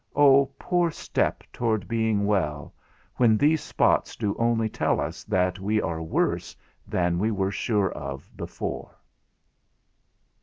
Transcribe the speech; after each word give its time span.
O 0.15 0.49
poor 0.57 0.89
step 0.89 1.43
toward 1.53 1.87
being 1.87 2.25
well, 2.25 2.73
when 3.17 3.37
these 3.37 3.61
spots 3.61 4.15
do 4.15 4.35
only 4.39 4.67
tell 4.67 4.99
us 4.99 5.23
that 5.25 5.59
we 5.59 5.79
are 5.79 6.01
worse 6.01 6.55
than 6.87 7.19
we 7.19 7.29
were 7.29 7.51
sure 7.51 7.91
of 7.91 8.27
before. 8.35 8.95